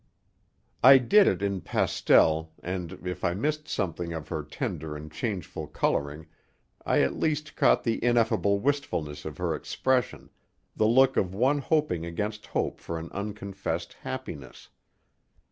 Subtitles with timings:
[0.83, 5.67] _)I did it in pastel, and, if I missed something of her tender and changeful
[5.67, 6.25] coloring,
[6.83, 10.31] I at least caught the ineffable wistfulness of her expression,
[10.75, 14.69] the look of one hoping against hope for an unconfessed happiness.